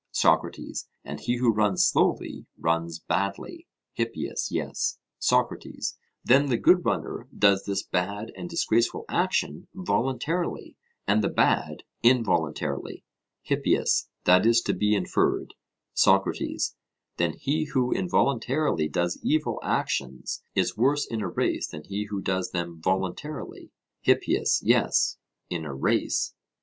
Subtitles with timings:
[0.13, 3.67] SOCRATES: And he who runs slowly runs badly?
[3.93, 4.97] HIPPIAS: Yes.
[5.19, 10.75] SOCRATES: Then the good runner does this bad and disgraceful action voluntarily,
[11.05, 13.05] and the bad involuntarily?
[13.43, 15.53] HIPPIAS: That is to be inferred.
[15.93, 16.75] SOCRATES:
[17.17, 22.21] Then he who involuntarily does evil actions, is worse in a race than he who
[22.23, 23.69] does them voluntarily?
[24.01, 25.17] HIPPIAS: Yes,
[25.51, 26.33] in a race.